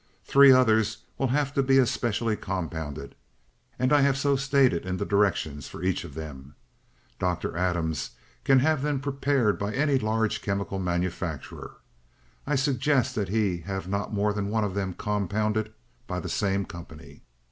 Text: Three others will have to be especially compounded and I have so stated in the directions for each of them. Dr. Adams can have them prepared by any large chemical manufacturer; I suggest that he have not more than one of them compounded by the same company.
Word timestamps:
Three 0.25 0.51
others 0.51 0.97
will 1.19 1.27
have 1.27 1.53
to 1.53 1.61
be 1.61 1.77
especially 1.77 2.35
compounded 2.35 3.13
and 3.77 3.93
I 3.93 4.01
have 4.01 4.17
so 4.17 4.35
stated 4.35 4.83
in 4.83 4.97
the 4.97 5.05
directions 5.05 5.67
for 5.67 5.83
each 5.83 6.03
of 6.03 6.15
them. 6.15 6.55
Dr. 7.19 7.55
Adams 7.55 8.09
can 8.43 8.57
have 8.61 8.81
them 8.81 8.99
prepared 8.99 9.59
by 9.59 9.75
any 9.75 9.99
large 9.99 10.41
chemical 10.41 10.79
manufacturer; 10.79 11.75
I 12.47 12.55
suggest 12.55 13.13
that 13.13 13.29
he 13.29 13.59
have 13.59 13.87
not 13.87 14.11
more 14.11 14.33
than 14.33 14.49
one 14.49 14.63
of 14.63 14.73
them 14.73 14.95
compounded 14.95 15.71
by 16.07 16.19
the 16.19 16.29
same 16.29 16.65
company. 16.65 17.21